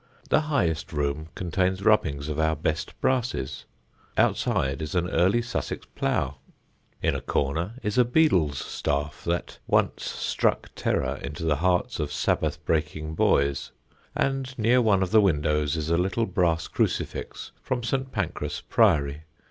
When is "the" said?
0.29-0.41, 11.45-11.57, 15.11-15.21